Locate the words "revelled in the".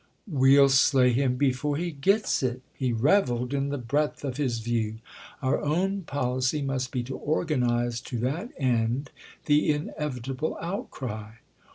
2.91-3.77